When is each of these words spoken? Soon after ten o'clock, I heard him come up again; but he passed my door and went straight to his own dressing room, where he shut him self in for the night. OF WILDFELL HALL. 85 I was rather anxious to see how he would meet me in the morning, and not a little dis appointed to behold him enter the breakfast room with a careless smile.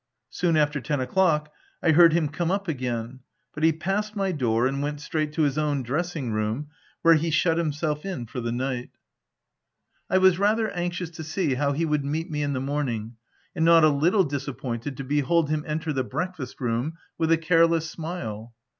Soon 0.31 0.57
after 0.57 0.81
ten 0.81 0.99
o'clock, 0.99 1.51
I 1.83 1.91
heard 1.91 2.11
him 2.13 2.27
come 2.27 2.49
up 2.49 2.67
again; 2.67 3.19
but 3.53 3.61
he 3.63 3.71
passed 3.71 4.15
my 4.15 4.31
door 4.31 4.65
and 4.65 4.81
went 4.81 4.99
straight 4.99 5.31
to 5.33 5.43
his 5.43 5.59
own 5.59 5.83
dressing 5.83 6.31
room, 6.31 6.69
where 7.03 7.13
he 7.13 7.29
shut 7.29 7.59
him 7.59 7.71
self 7.71 8.03
in 8.03 8.25
for 8.25 8.39
the 8.41 8.51
night. 8.51 8.89
OF 10.09 10.09
WILDFELL 10.09 10.09
HALL. 10.09 10.09
85 10.09 10.09
I 10.09 10.17
was 10.23 10.39
rather 10.39 10.69
anxious 10.71 11.09
to 11.11 11.23
see 11.23 11.53
how 11.53 11.73
he 11.73 11.85
would 11.85 12.03
meet 12.03 12.31
me 12.31 12.41
in 12.41 12.53
the 12.53 12.59
morning, 12.59 13.15
and 13.55 13.63
not 13.63 13.83
a 13.83 13.89
little 13.89 14.23
dis 14.23 14.47
appointed 14.47 14.97
to 14.97 15.03
behold 15.03 15.51
him 15.51 15.63
enter 15.67 15.93
the 15.93 16.03
breakfast 16.03 16.59
room 16.59 16.97
with 17.19 17.31
a 17.31 17.37
careless 17.37 17.87
smile. 17.87 18.55